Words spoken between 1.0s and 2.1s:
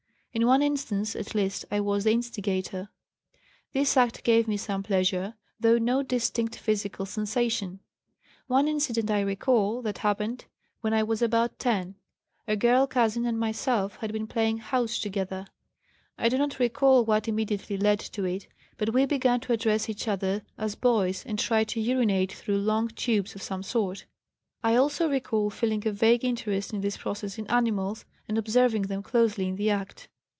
at least, I was